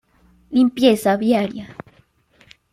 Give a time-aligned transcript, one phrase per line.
[0.57, 1.67] Limpieza viaria.